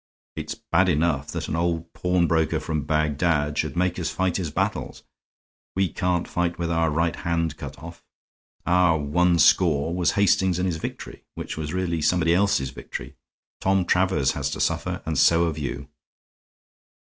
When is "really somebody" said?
11.71-12.33